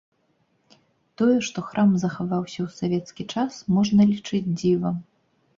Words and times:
Тое, 1.21 1.35
што 1.49 1.57
храм 1.67 1.91
захаваўся 2.03 2.59
ў 2.67 2.73
савецкі 2.79 3.23
час, 3.35 3.53
можна 3.77 4.11
лічыць 4.15 4.45
дзівам. 4.59 4.95